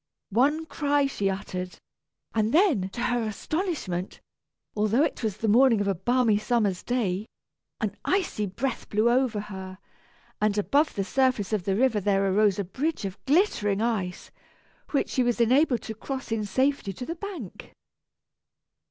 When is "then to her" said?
2.55-3.21